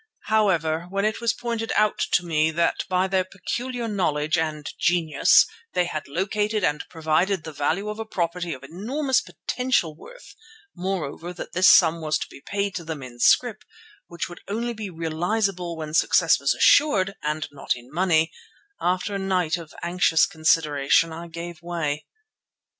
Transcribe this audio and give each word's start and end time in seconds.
However, 0.29 0.87
when 0.89 1.05
it 1.05 1.21
was 1.21 1.31
pointed 1.31 1.71
out 1.77 1.99
to 2.13 2.25
me 2.25 2.49
that 2.49 2.85
by 2.89 3.05
their 3.05 3.23
peculiar 3.23 3.87
knowledge 3.87 4.35
and 4.35 4.67
genius 4.79 5.45
they 5.73 5.85
had 5.85 6.07
located 6.07 6.63
and 6.63 6.83
proved 6.89 7.43
the 7.43 7.53
value 7.53 7.87
of 7.87 7.99
a 7.99 8.05
property 8.05 8.51
of 8.55 8.63
enormous 8.63 9.21
potential 9.21 9.95
worth, 9.95 10.33
moreover 10.75 11.33
that 11.33 11.53
this 11.53 11.69
sum 11.69 12.01
was 12.01 12.17
to 12.17 12.27
be 12.31 12.41
paid 12.41 12.73
to 12.73 12.83
them 12.83 13.03
in 13.03 13.19
scrip 13.19 13.63
which 14.07 14.27
would 14.27 14.41
only 14.47 14.73
be 14.73 14.89
realizable 14.89 15.77
when 15.77 15.93
success 15.93 16.39
was 16.39 16.55
assured 16.55 17.13
and 17.21 17.47
not 17.51 17.75
in 17.75 17.93
money, 17.93 18.31
after 18.81 19.13
a 19.13 19.19
night 19.19 19.55
of 19.55 19.71
anxious 19.83 20.25
consideration 20.25 21.13
I 21.13 21.27
gave 21.27 21.61
way. 21.61 22.07